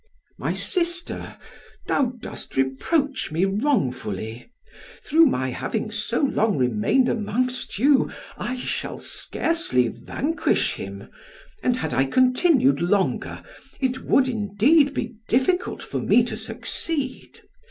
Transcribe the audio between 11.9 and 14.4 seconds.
I continued longer it would,